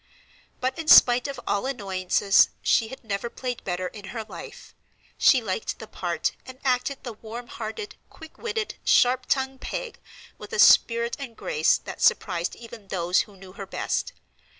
But 0.59 0.79
in 0.79 0.87
spite 0.87 1.27
of 1.27 1.39
all 1.45 1.67
annoyances 1.67 2.49
she 2.63 2.87
had 2.87 3.03
never 3.03 3.29
played 3.29 3.63
better 3.63 3.87
in 3.87 4.05
her 4.05 4.23
life. 4.23 4.73
She 5.15 5.43
liked 5.43 5.77
the 5.77 5.85
part, 5.85 6.31
and 6.43 6.57
acted 6.65 7.03
the 7.03 7.13
warm 7.13 7.45
hearted, 7.45 7.97
quick 8.09 8.39
witted, 8.39 8.77
sharp 8.83 9.27
tongued 9.27 9.61
Peg 9.61 9.99
with 10.39 10.53
a 10.53 10.57
spirit 10.57 11.17
and 11.19 11.37
grace 11.37 11.77
that 11.77 12.01
surprised 12.01 12.55
even 12.55 12.87
those 12.87 13.19
who 13.19 13.37
knew 13.37 13.51
her 13.53 13.67
best. 13.67 14.13